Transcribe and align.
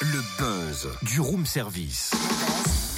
Le 0.00 0.22
buzz 0.38 0.88
du 1.02 1.20
room 1.20 1.46
service. 1.46 2.10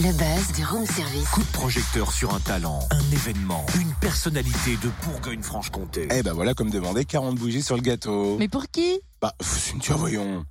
Le 0.00 0.12
buzz 0.12 0.53
du 0.57 0.65
room 0.65 0.87
service. 0.87 1.29
Coup 1.30 1.43
de 1.43 1.53
projecteur 1.53 2.13
sur 2.13 2.35
un 2.35 2.41
talent, 2.41 2.81
un 2.91 3.13
événement, 3.13 3.67
une 3.81 3.93
personnalité 4.01 4.77
de 4.83 4.91
Bourgogne-Franche-Comté. 5.05 6.09
Eh 6.13 6.23
ben 6.23 6.33
voilà, 6.33 6.55
comme 6.55 6.71
demandé, 6.71 7.05
40 7.05 7.37
bougies 7.37 7.63
sur 7.63 7.77
le 7.77 7.83
gâteau. 7.83 8.37
Mais 8.39 8.49
pour 8.49 8.67
qui? 8.69 9.01
Bah, 9.21 9.35
Cynthia, 9.40 9.95
voyons. 9.97 10.45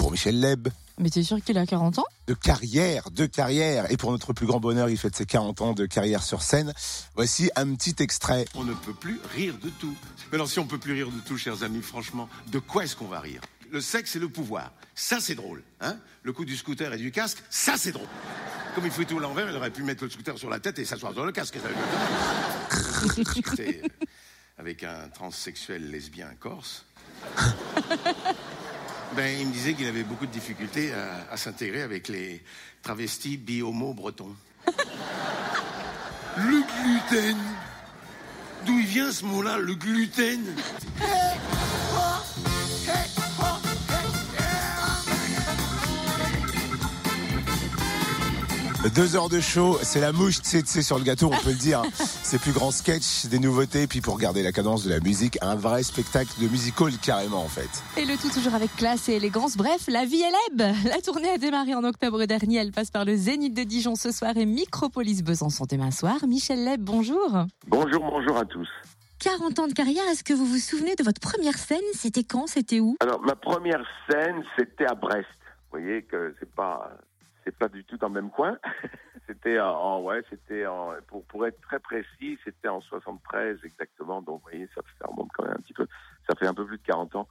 Pour 0.00 0.10
Michel 0.10 0.40
Leb. 0.40 0.68
Mais 0.98 1.10
t'es 1.10 1.22
sûr 1.22 1.42
qu'il 1.42 1.58
a 1.58 1.66
40 1.66 1.98
ans? 1.98 2.06
De 2.26 2.32
carrière, 2.32 3.10
de 3.10 3.26
carrière. 3.26 3.90
Et 3.92 3.98
pour 3.98 4.12
notre 4.12 4.32
plus 4.32 4.46
grand 4.46 4.58
bonheur, 4.58 4.88
il 4.88 4.96
fête 4.96 5.14
ses 5.14 5.26
40 5.26 5.60
ans 5.60 5.72
de 5.74 5.84
carrière 5.84 6.22
sur 6.22 6.40
scène. 6.40 6.72
Voici 7.16 7.50
un 7.54 7.74
petit 7.74 7.94
extrait. 8.02 8.46
On 8.54 8.64
ne 8.64 8.72
peut 8.72 8.94
plus 8.94 9.20
rire 9.34 9.58
de 9.62 9.68
tout. 9.68 9.94
Mais 10.32 10.36
alors 10.36 10.48
si 10.48 10.58
on 10.58 10.66
peut 10.66 10.78
plus 10.78 10.94
rire 10.94 11.10
de 11.10 11.20
tout, 11.20 11.36
chers 11.36 11.62
amis, 11.64 11.82
franchement, 11.82 12.30
de 12.46 12.58
quoi 12.58 12.84
est-ce 12.84 12.96
qu'on 12.96 13.08
va 13.08 13.20
rire? 13.20 13.42
Le 13.70 13.82
sexe 13.82 14.16
et 14.16 14.18
le 14.18 14.30
pouvoir. 14.30 14.72
Ça, 14.94 15.20
c'est 15.20 15.34
drôle. 15.34 15.62
Hein? 15.82 15.98
Le 16.22 16.32
coup 16.32 16.46
du 16.46 16.56
scooter 16.56 16.94
et 16.94 16.98
du 16.98 17.12
casque, 17.12 17.42
ça, 17.50 17.74
c'est 17.76 17.92
drôle. 17.92 18.08
Comme 18.74 18.86
il 18.86 18.90
faut 18.90 19.04
tout 19.04 19.18
l'envers, 19.18 19.50
il 19.50 19.56
aurait 19.56 19.70
pu 19.70 19.82
mettre 19.82 20.04
le 20.04 20.10
scooter 20.10 20.38
sur 20.38 20.48
la 20.48 20.60
tête 20.60 20.78
et 20.78 20.86
s'asseoir 20.86 21.12
sur 21.12 21.26
le 21.26 21.32
casque. 21.32 21.58
C'est, 23.54 23.82
avec 24.56 24.82
un 24.82 25.08
transsexuel 25.08 25.90
lesbien 25.90 26.30
corse. 26.40 26.86
Ben, 29.20 29.38
il 29.38 29.48
me 29.48 29.52
disait 29.52 29.74
qu'il 29.74 29.86
avait 29.86 30.02
beaucoup 30.02 30.24
de 30.24 30.32
difficultés 30.32 30.94
à, 30.94 31.30
à 31.30 31.36
s'intégrer 31.36 31.82
avec 31.82 32.08
les 32.08 32.42
travestis 32.82 33.36
bi-homo 33.36 33.92
bretons. 33.92 34.34
Le 36.38 36.62
gluten 36.62 37.36
D'où 38.64 38.78
il 38.78 38.86
vient 38.86 39.12
ce 39.12 39.26
mot-là, 39.26 39.58
le 39.58 39.74
gluten? 39.74 40.40
Deux 48.88 49.14
heures 49.14 49.28
de 49.28 49.40
show, 49.40 49.76
c'est 49.82 50.00
la 50.00 50.10
mouche 50.10 50.38
tsetse 50.38 50.80
sur 50.80 50.96
le 50.96 51.04
gâteau, 51.04 51.26
on 51.26 51.44
peut 51.44 51.50
le 51.50 51.54
dire. 51.58 51.82
Ses 51.92 52.38
plus 52.38 52.52
grands 52.52 52.70
sketchs, 52.70 53.26
des 53.26 53.38
nouveautés, 53.38 53.86
puis 53.86 54.00
pour 54.00 54.18
garder 54.18 54.42
la 54.42 54.52
cadence 54.52 54.84
de 54.84 54.90
la 54.90 55.00
musique, 55.00 55.36
un 55.42 55.54
vrai 55.54 55.82
spectacle 55.82 56.30
de 56.40 56.48
musical 56.48 56.90
carrément 56.96 57.42
en 57.42 57.48
fait. 57.48 57.68
Et 57.98 58.06
le 58.06 58.16
tout 58.16 58.30
toujours 58.30 58.54
avec 58.54 58.74
classe 58.76 59.10
et 59.10 59.16
élégance. 59.16 59.58
Bref, 59.58 59.84
la 59.86 60.06
vie 60.06 60.22
est 60.22 60.30
lèbe. 60.30 60.74
La 60.86 61.02
tournée 61.02 61.28
a 61.28 61.36
démarré 61.36 61.74
en 61.74 61.84
octobre 61.84 62.24
dernier. 62.24 62.56
Elle 62.56 62.72
passe 62.72 62.90
par 62.90 63.04
le 63.04 63.16
Zénith 63.16 63.52
de 63.52 63.64
Dijon 63.64 63.96
ce 63.96 64.12
soir 64.12 64.34
et 64.38 64.46
Micropolis 64.46 65.22
Besançon 65.22 65.66
demain 65.68 65.90
soir. 65.90 66.16
Michel 66.26 66.64
Leb, 66.64 66.80
bonjour. 66.80 67.44
Bonjour, 67.66 68.00
bonjour 68.00 68.38
à 68.38 68.46
tous. 68.46 68.68
40 69.18 69.58
ans 69.58 69.68
de 69.68 69.74
carrière, 69.74 70.04
est-ce 70.10 70.24
que 70.24 70.32
vous 70.32 70.46
vous 70.46 70.58
souvenez 70.58 70.94
de 70.94 71.04
votre 71.04 71.20
première 71.20 71.58
scène? 71.58 71.78
C'était 71.92 72.24
quand? 72.24 72.46
C'était 72.46 72.80
où? 72.80 72.96
Alors, 73.00 73.20
ma 73.20 73.36
première 73.36 73.84
scène, 74.08 74.42
c'était 74.58 74.86
à 74.86 74.94
Brest. 74.94 75.26
Vous 75.70 75.78
voyez 75.78 76.02
que 76.02 76.34
c'est 76.40 76.50
pas, 76.50 76.90
c'est 77.50 77.58
pas 77.58 77.68
du 77.68 77.84
tout 77.84 77.96
dans 77.96 78.08
le 78.08 78.14
même 78.14 78.30
coin. 78.30 78.56
c'était 79.26 79.58
en, 79.58 80.02
ouais, 80.02 80.22
c'était 80.30 80.66
en, 80.66 80.94
pour, 81.08 81.24
pour 81.24 81.46
être 81.46 81.60
très 81.62 81.80
précis, 81.80 82.38
c'était 82.44 82.68
en 82.68 82.80
73 82.80 83.58
exactement. 83.64 84.22
Donc, 84.22 84.42
vous 84.42 84.50
voyez, 84.50 84.68
ça, 84.74 84.82
ça 85.00 85.08
remonte 85.08 85.30
quand 85.34 85.44
même 85.44 85.54
un 85.58 85.60
petit 85.62 85.74
peu. 85.74 85.86
Ça 86.28 86.36
fait 86.36 86.46
un 86.46 86.54
peu 86.54 86.64
plus 86.64 86.78
de 86.78 86.82
40 86.82 87.16
ans. 87.16 87.28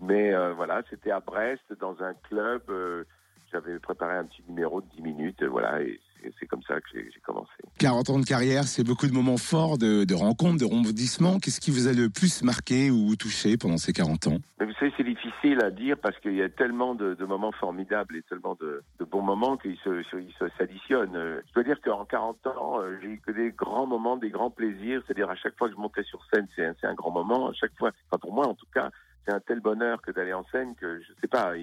Mais 0.00 0.34
euh, 0.34 0.52
voilà, 0.54 0.82
c'était 0.90 1.10
à 1.12 1.20
Brest, 1.20 1.62
dans 1.78 2.02
un 2.02 2.14
club. 2.14 2.62
euh, 2.70 3.04
J'avais 3.52 3.78
préparé 3.78 4.16
un 4.16 4.24
petit 4.24 4.42
numéro 4.48 4.80
de 4.80 4.86
10 4.96 5.02
minutes, 5.02 5.42
euh, 5.42 5.48
voilà, 5.48 5.82
et 5.82 6.00
c'est- 6.38 6.46
comme 6.46 6.62
ça 6.62 6.80
que 6.80 6.86
j'ai 6.92 7.20
commencé. 7.24 7.50
40 7.78 8.10
ans 8.10 8.18
de 8.18 8.24
carrière, 8.24 8.64
c'est 8.64 8.84
beaucoup 8.84 9.06
de 9.06 9.12
moments 9.12 9.36
forts, 9.36 9.78
de, 9.78 10.04
de 10.04 10.14
rencontres, 10.14 10.58
de 10.58 10.64
rebondissements. 10.64 11.38
Qu'est-ce 11.38 11.60
qui 11.60 11.70
vous 11.70 11.86
a 11.88 11.92
le 11.92 12.10
plus 12.10 12.42
marqué 12.42 12.90
ou 12.90 13.14
touché 13.16 13.56
pendant 13.56 13.76
ces 13.78 13.92
40 13.92 14.26
ans? 14.26 14.38
Mais 14.58 14.66
vous 14.66 14.72
savez, 14.74 14.92
c'est 14.96 15.04
difficile 15.04 15.58
à 15.64 15.70
dire 15.70 15.96
parce 15.98 16.18
qu'il 16.20 16.34
y 16.34 16.42
a 16.42 16.48
tellement 16.48 16.94
de, 16.94 17.14
de 17.14 17.24
moments 17.24 17.52
formidables 17.52 18.16
et 18.16 18.22
tellement 18.22 18.56
de, 18.60 18.82
de 18.98 19.04
bons 19.04 19.22
moments 19.22 19.56
qu'ils 19.56 19.76
se, 19.84 20.02
se- 20.04 20.30
se 20.38 20.48
s'additionnent. 20.58 21.40
Je 21.48 21.52
dois 21.54 21.62
dire 21.64 21.80
qu'en 21.82 22.04
40 22.04 22.46
ans, 22.48 22.80
euh, 22.80 22.98
j'ai 23.00 23.08
eu 23.08 23.20
que 23.24 23.32
des 23.32 23.50
grands 23.52 23.86
moments, 23.86 24.16
des 24.16 24.30
grands 24.30 24.50
plaisirs. 24.50 25.02
C'est-à-dire 25.06 25.30
à 25.30 25.36
chaque 25.36 25.56
fois 25.56 25.68
que 25.68 25.74
je 25.74 25.80
montais 25.80 26.02
sur 26.04 26.20
scène, 26.32 26.46
c'est 26.56 26.66
un, 26.86 26.94
grand 26.94 27.10
moment. 27.10 27.48
À 27.48 27.52
chaque 27.54 27.76
fois, 27.78 27.90
enfin 28.10 28.18
pour 28.20 28.32
moi 28.32 28.46
en 28.48 28.54
tout 28.54 28.66
cas, 28.74 28.90
c'est 29.26 29.32
un 29.34 29.40
tel 29.40 29.60
bonheur 29.60 30.00
que 30.02 30.10
d'aller 30.10 30.32
en 30.32 30.44
scène 30.50 30.74
que 30.74 31.00
je 31.00 31.12
sais 31.20 31.28
pas. 31.28 31.56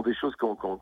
Sont 0.00 0.08
des 0.08 0.14
choses 0.14 0.34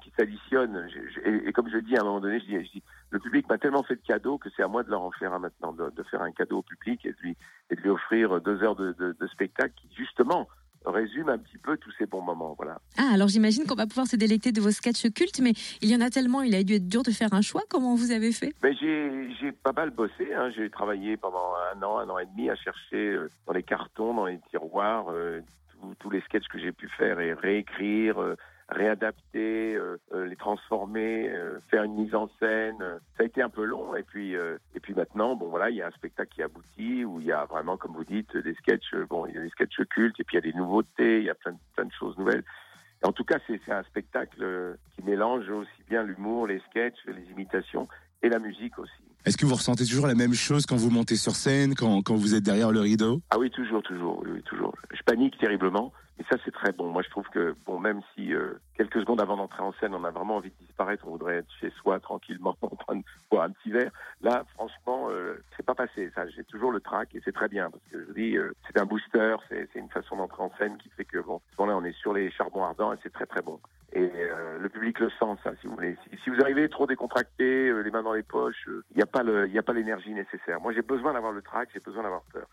qui 0.02 0.12
s'additionnent. 0.18 0.86
Et, 1.24 1.48
et 1.48 1.52
comme 1.52 1.68
je 1.70 1.78
dis 1.78 1.96
à 1.96 2.00
un 2.00 2.04
moment 2.04 2.20
donné, 2.20 2.40
je 2.40 2.44
dis, 2.46 2.64
je 2.66 2.72
dis 2.72 2.82
le 3.10 3.18
public 3.18 3.48
m'a 3.48 3.58
tellement 3.58 3.82
fait 3.82 3.96
de 3.96 4.06
cadeaux 4.06 4.38
que 4.38 4.48
c'est 4.56 4.62
à 4.62 4.68
moi 4.68 4.82
de 4.82 4.90
leur 4.90 5.02
en 5.02 5.10
faire 5.12 5.32
un 5.32 5.38
maintenant, 5.38 5.72
de, 5.72 5.90
de 5.90 6.02
faire 6.04 6.22
un 6.22 6.30
cadeau 6.32 6.58
au 6.58 6.62
public 6.62 7.04
et 7.04 7.10
de 7.12 7.16
lui, 7.22 7.36
et 7.70 7.76
de 7.76 7.80
lui 7.80 7.90
offrir 7.90 8.40
deux 8.40 8.62
heures 8.62 8.76
de, 8.76 8.92
de, 8.92 9.16
de 9.18 9.26
spectacle 9.28 9.72
qui 9.76 9.88
justement 9.96 10.48
résume 10.86 11.28
un 11.28 11.38
petit 11.38 11.58
peu 11.58 11.76
tous 11.76 11.90
ces 11.98 12.06
bons 12.06 12.22
moments. 12.22 12.54
Voilà. 12.56 12.78
Ah, 12.96 13.10
alors 13.12 13.28
j'imagine 13.28 13.64
qu'on 13.66 13.74
va 13.74 13.86
pouvoir 13.86 14.06
se 14.06 14.16
délecter 14.16 14.52
de 14.52 14.60
vos 14.60 14.70
sketchs 14.70 15.10
cultes, 15.12 15.40
mais 15.40 15.52
il 15.82 15.90
y 15.90 15.96
en 15.96 16.00
a 16.00 16.08
tellement, 16.10 16.42
il 16.42 16.54
a 16.54 16.62
dû 16.62 16.74
être 16.74 16.88
dur 16.88 17.02
de 17.02 17.10
faire 17.10 17.32
un 17.32 17.42
choix. 17.42 17.62
Comment 17.68 17.94
vous 17.96 18.12
avez 18.12 18.32
fait? 18.32 18.52
Mais 18.62 18.74
j'ai 18.74 19.52
pas 19.52 19.72
mal 19.72 19.90
bossé. 19.90 20.32
Hein. 20.34 20.50
J'ai 20.54 20.70
travaillé 20.70 21.16
pendant 21.16 21.52
un 21.74 21.82
an, 21.82 21.98
un 21.98 22.08
an 22.08 22.18
et 22.18 22.26
demi 22.26 22.48
à 22.48 22.54
chercher 22.56 22.96
euh, 23.14 23.28
dans 23.46 23.52
les 23.54 23.64
cartons, 23.64 24.14
dans 24.14 24.26
les 24.26 24.38
tiroirs, 24.50 25.06
euh, 25.10 25.40
tous- 25.72 25.94
tous 25.98 26.10
les 26.10 26.20
sketchs 26.22 26.46
que 26.48 26.58
j'ai 26.58 26.72
pu 26.72 26.88
faire 26.96 27.18
et 27.20 27.32
réécrire, 27.34 28.20
euh, 28.22 28.36
réadapter, 28.68 29.74
euh, 29.76 29.96
euh, 30.12 30.26
les 30.26 30.36
transformer, 30.36 31.30
euh, 31.30 31.58
faire 31.70 31.84
une 31.84 31.94
mise 31.94 32.14
en 32.14 32.28
scène. 32.38 32.78
Ça 33.16 33.22
a 33.22 33.24
été 33.24 33.42
un 33.42 33.48
peu 33.48 33.64
long. 33.64 33.94
Et 33.96 34.02
puis 34.02 34.36
euh, 34.36 34.58
et 34.74 34.80
puis 34.80 34.94
maintenant, 34.94 35.36
bon 35.36 35.48
voilà, 35.48 35.70
il 35.70 35.76
y 35.76 35.82
a 35.82 35.86
un 35.88 35.92
spectacle 35.92 36.32
qui 36.34 36.42
aboutit 36.42 37.04
où 37.04 37.20
il 37.20 37.26
y 37.26 37.32
a 37.32 37.44
vraiment, 37.46 37.76
comme 37.76 37.92
vous 37.92 38.04
dites, 38.04 38.36
des 38.36 38.54
sketchs. 38.54 38.94
euh, 38.94 39.06
Bon, 39.08 39.26
il 39.26 39.34
y 39.34 39.38
a 39.38 39.42
des 39.42 39.48
sketchs 39.50 39.80
cultes 39.90 40.20
et 40.20 40.24
puis 40.24 40.36
il 40.36 40.44
y 40.44 40.48
a 40.48 40.52
des 40.52 40.56
nouveautés. 40.58 41.18
Il 41.18 41.24
y 41.24 41.30
a 41.30 41.34
plein 41.34 41.56
plein 41.74 41.86
de 41.86 41.92
choses 41.92 42.16
nouvelles. 42.18 42.44
En 43.02 43.12
tout 43.12 43.24
cas, 43.24 43.38
c'est 43.46 43.60
c'est 43.64 43.72
un 43.72 43.84
spectacle 43.84 44.42
euh, 44.42 44.74
qui 44.94 45.02
mélange 45.02 45.48
aussi 45.50 45.82
bien 45.88 46.02
l'humour, 46.02 46.46
les 46.46 46.60
sketchs, 46.70 47.04
les 47.06 47.30
imitations 47.30 47.88
et 48.22 48.28
la 48.28 48.38
musique 48.38 48.78
aussi. 48.78 49.07
Est-ce 49.24 49.36
que 49.36 49.44
vous 49.44 49.56
ressentez 49.56 49.84
toujours 49.84 50.06
la 50.06 50.14
même 50.14 50.32
chose 50.32 50.64
quand 50.64 50.76
vous 50.76 50.90
montez 50.90 51.16
sur 51.16 51.34
scène, 51.34 51.74
quand, 51.74 52.02
quand 52.02 52.14
vous 52.14 52.34
êtes 52.34 52.44
derrière 52.44 52.70
le 52.70 52.80
rideau? 52.80 53.20
Ah 53.30 53.38
oui, 53.38 53.50
toujours, 53.50 53.82
toujours, 53.82 54.22
oui, 54.24 54.42
toujours. 54.42 54.74
Je 54.92 55.02
panique 55.02 55.36
terriblement, 55.38 55.92
et 56.18 56.24
ça 56.30 56.36
c'est 56.44 56.52
très 56.52 56.72
bon. 56.72 56.90
Moi, 56.90 57.02
je 57.02 57.10
trouve 57.10 57.28
que 57.28 57.54
bon, 57.66 57.78
même 57.80 58.00
si 58.14 58.32
euh, 58.32 58.54
quelques 58.76 59.00
secondes 59.00 59.20
avant 59.20 59.36
d'entrer 59.36 59.62
en 59.62 59.72
scène, 59.80 59.92
on 59.94 60.04
a 60.04 60.10
vraiment 60.10 60.36
envie 60.36 60.50
de 60.50 60.66
disparaître, 60.66 61.04
on 61.06 61.10
voudrait 61.10 61.38
être 61.38 61.52
chez 61.60 61.70
soi 61.82 61.98
tranquillement, 62.00 62.56
en 62.62 62.68
train 62.68 62.96
de 62.96 63.02
boire 63.30 63.44
un 63.44 63.50
petit 63.50 63.70
verre. 63.70 63.90
Là, 64.22 64.44
franchement, 64.54 65.08
euh, 65.10 65.42
c'est 65.56 65.66
pas 65.66 65.74
passé. 65.74 66.10
Ça, 66.14 66.26
j'ai 66.28 66.44
toujours 66.44 66.70
le 66.70 66.80
trac, 66.80 67.14
et 67.14 67.20
c'est 67.24 67.34
très 67.34 67.48
bien 67.48 67.70
parce 67.70 67.84
que 67.90 68.06
je 68.08 68.12
dis, 68.12 68.36
euh, 68.36 68.52
c'est 68.66 68.80
un 68.80 68.86
booster, 68.86 69.36
c'est 69.48 69.68
une 69.74 69.90
façon 69.90 70.16
d'entrer 70.16 70.42
en 70.42 70.52
scène 70.58 70.78
qui 70.78 70.88
fait 70.96 71.04
que 71.04 71.18
bon, 71.18 71.40
ce 71.50 71.60
moment-là, 71.60 71.76
on 71.76 71.84
est 71.84 71.96
sur 71.98 72.14
les 72.14 72.30
charbons 72.30 72.64
ardents, 72.64 72.92
et 72.92 72.96
c'est 73.02 73.12
très 73.12 73.26
très 73.26 73.42
bon. 73.42 73.58
Euh, 74.18 74.58
le 74.58 74.68
public 74.68 74.98
le 75.00 75.10
sent, 75.10 75.40
ça, 75.42 75.52
si 75.60 75.66
vous 75.66 75.74
voulez. 75.74 75.96
Si, 76.24 76.30
vous 76.30 76.40
arrivez 76.40 76.68
trop 76.68 76.86
décontracté, 76.86 77.68
euh, 77.68 77.82
les 77.82 77.90
mains 77.90 78.02
dans 78.02 78.12
les 78.12 78.22
poches, 78.22 78.66
il 78.66 78.96
n'y 78.96 79.02
a 79.02 79.06
pas 79.06 79.22
le, 79.22 79.46
il 79.46 79.52
y 79.52 79.58
a 79.58 79.62
pas 79.62 79.72
l'énergie 79.72 80.12
nécessaire. 80.12 80.60
Moi, 80.60 80.72
j'ai 80.72 80.82
besoin 80.82 81.12
d'avoir 81.12 81.32
le 81.32 81.42
trac, 81.42 81.68
j'ai 81.72 81.80
besoin 81.80 82.02
d'avoir 82.02 82.22
peur. 82.32 82.46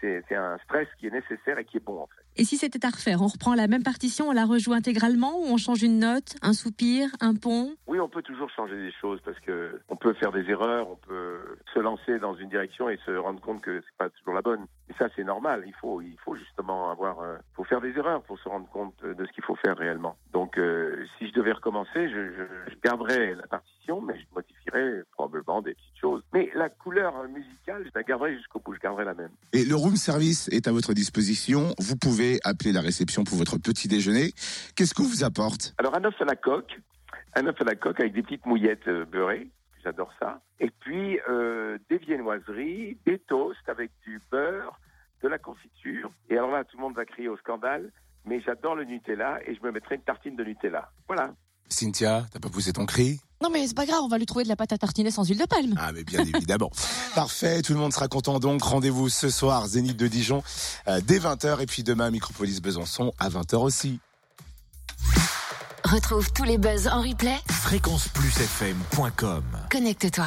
C'est- 0.00 0.24
un 0.36 0.58
stress 0.64 0.86
qui 0.98 1.06
est 1.06 1.10
nécessaire 1.10 1.58
et 1.58 1.64
qui 1.64 1.78
est 1.78 1.84
bon, 1.84 2.00
en 2.02 2.06
fait. 2.06 2.22
Et 2.36 2.44
si 2.44 2.56
c'était 2.58 2.84
à 2.84 2.90
refaire, 2.90 3.22
on 3.22 3.26
reprend 3.28 3.54
la 3.54 3.66
même 3.68 3.82
partition, 3.82 4.28
on 4.28 4.32
la 4.32 4.44
rejoue 4.44 4.74
intégralement 4.74 5.38
ou 5.38 5.44
on 5.46 5.56
change 5.56 5.82
une 5.82 5.98
note, 5.98 6.36
un 6.42 6.52
soupir, 6.52 7.08
un 7.20 7.34
pont? 7.34 7.74
Oui, 7.86 7.98
on 7.98 8.08
peut 8.08 8.22
toujours 8.22 8.50
changer 8.50 8.76
des 8.76 8.92
choses 9.00 9.20
parce 9.24 9.38
que 9.40 9.80
on 9.88 9.96
peut 9.96 10.12
faire 10.14 10.32
des 10.32 10.44
erreurs, 10.50 10.90
on 10.90 10.96
peut 10.96 11.38
se 11.72 11.78
lancer 11.78 12.18
dans 12.18 12.34
une 12.34 12.48
direction 12.50 12.90
et 12.90 12.98
se 13.06 13.10
rendre 13.12 13.40
compte 13.40 13.62
que 13.62 13.80
c'est 13.80 13.96
pas 13.96 14.10
toujours 14.10 14.34
la 14.34 14.42
bonne. 14.42 14.66
Et 14.90 14.94
ça, 14.98 15.08
c'est 15.16 15.24
normal. 15.24 15.64
Il 15.66 15.74
faut, 15.74 16.00
il 16.02 16.16
faut 16.24 16.34
justement 16.34 16.90
avoir, 16.90 17.20
euh, 17.20 17.36
faut 17.54 17.64
faire 17.64 17.80
des 17.80 17.96
erreurs 17.96 18.22
pour 18.22 18.38
se 18.38 18.48
rendre 18.48 18.68
compte 18.68 18.94
de 19.02 19.24
ce 19.26 19.32
qu'il 19.32 19.44
faut 19.44 19.56
faire 19.56 19.76
réellement. 19.76 20.16
Donc, 20.32 20.58
euh, 20.58 21.04
si 21.18 21.28
je 21.28 21.32
devais 21.32 21.52
recommencer, 21.52 22.08
je, 22.08 22.32
je, 22.32 22.70
je 22.70 22.76
garderais 22.84 23.34
la 23.34 23.46
partition, 23.46 24.00
mais 24.00 24.18
je 24.18 24.24
modifierais 24.34 25.02
probablement 25.12 25.35
des 25.62 25.74
petites 25.74 25.98
choses. 26.00 26.22
Mais 26.32 26.50
la 26.54 26.68
couleur 26.68 27.28
musicale, 27.28 27.84
je 27.84 27.90
la 27.94 28.02
garderai 28.02 28.36
jusqu'au 28.36 28.60
bout. 28.60 28.74
Je 28.74 28.80
garderai 28.80 29.04
la 29.04 29.14
même. 29.14 29.30
Et 29.52 29.64
le 29.64 29.74
room 29.74 29.96
service 29.96 30.48
est 30.48 30.68
à 30.68 30.72
votre 30.72 30.94
disposition. 30.94 31.74
Vous 31.78 31.96
pouvez 31.96 32.38
appeler 32.44 32.72
la 32.72 32.80
réception 32.80 33.24
pour 33.24 33.36
votre 33.36 33.58
petit 33.58 33.88
déjeuner. 33.88 34.32
Qu'est-ce 34.74 34.94
qu'on 34.94 35.04
vous 35.04 35.24
apporte? 35.24 35.74
Alors 35.78 35.96
un 35.96 36.04
œuf 36.04 36.20
à 36.20 36.24
la 36.24 36.36
coque, 36.36 36.78
un 37.34 37.46
œuf 37.46 37.60
à 37.60 37.64
la 37.64 37.74
coque 37.74 38.00
avec 38.00 38.12
des 38.12 38.22
petites 38.22 38.46
mouillettes 38.46 38.88
euh, 38.88 39.04
beurrées, 39.04 39.48
j'adore 39.84 40.12
ça. 40.18 40.40
Et 40.60 40.70
puis 40.70 41.18
euh, 41.28 41.78
des 41.90 41.98
viennoiseries, 41.98 42.98
des 43.06 43.18
toasts 43.18 43.68
avec 43.68 43.90
du 44.04 44.20
beurre, 44.30 44.78
de 45.22 45.28
la 45.28 45.38
confiture. 45.38 46.10
Et 46.30 46.36
alors 46.36 46.50
là, 46.50 46.64
tout 46.64 46.76
le 46.76 46.82
monde 46.82 46.94
va 46.94 47.04
crier 47.04 47.28
au 47.28 47.36
scandale, 47.38 47.90
mais 48.24 48.40
j'adore 48.40 48.74
le 48.74 48.84
Nutella 48.84 49.38
et 49.46 49.54
je 49.54 49.62
me 49.62 49.70
mettrai 49.70 49.96
une 49.96 50.02
tartine 50.02 50.36
de 50.36 50.44
Nutella. 50.44 50.90
Voilà. 51.06 51.34
Cynthia, 51.68 52.26
t'as 52.32 52.38
pas 52.38 52.48
poussé 52.48 52.72
ton 52.72 52.86
cri? 52.86 53.18
Non 53.42 53.50
mais 53.52 53.66
c'est 53.66 53.74
pas 53.74 53.84
grave, 53.86 54.00
on 54.02 54.08
va 54.08 54.18
lui 54.18 54.26
trouver 54.26 54.44
de 54.44 54.48
la 54.48 54.56
pâte 54.56 54.72
à 54.72 54.78
tartiner 54.78 55.10
sans 55.10 55.24
huile 55.24 55.38
de 55.38 55.44
palme. 55.44 55.74
Ah 55.78 55.92
mais 55.92 56.04
bien 56.04 56.20
évidemment. 56.20 56.70
Parfait, 57.14 57.60
tout 57.62 57.74
le 57.74 57.78
monde 57.78 57.92
sera 57.92 58.08
content 58.08 58.40
donc. 58.40 58.62
Rendez-vous 58.62 59.08
ce 59.08 59.28
soir, 59.28 59.66
Zénith 59.66 59.96
de 59.96 60.08
Dijon, 60.08 60.42
euh, 60.88 61.00
dès 61.04 61.18
20h 61.18 61.60
et 61.60 61.66
puis 61.66 61.82
demain, 61.82 62.10
Micropolis 62.10 62.60
Besançon 62.60 63.12
à 63.18 63.28
20h 63.28 63.56
aussi. 63.56 64.00
Retrouve 65.84 66.32
tous 66.32 66.44
les 66.44 66.58
buzz 66.58 66.88
en 66.88 67.00
replay. 67.00 67.36
Fréquenceplusfm.com 67.48 69.44
Connecte-toi. 69.70 70.24